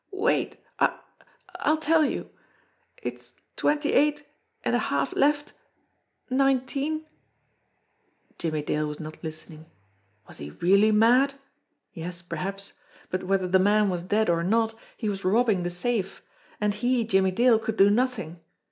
[0.09, 0.57] "Wait!
[0.79, 0.97] I
[1.59, 2.31] I'll tell you.
[3.03, 4.25] It's twenty eight
[4.63, 5.53] and a half left,
[6.27, 7.05] nine teen"
[8.39, 9.67] Jimmie Dale was not listening.
[10.27, 11.35] Was he really mad?
[11.93, 12.73] Yes, perhaps;
[13.11, 16.23] but whether the man was dead or not, he was robbing the safe.
[16.59, 18.39] And he, Jimmie Dale, could do nothing!